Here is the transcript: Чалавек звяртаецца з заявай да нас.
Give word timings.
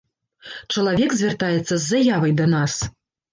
Чалавек 0.75 1.09
звяртаецца 1.19 1.67
з 1.73 1.79
заявай 1.91 2.35
да 2.41 2.49
нас. 2.57 2.73